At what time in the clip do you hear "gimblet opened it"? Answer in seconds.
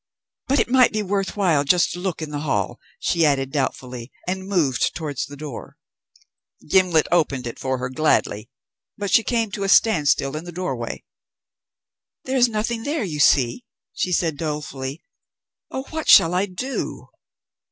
6.67-7.59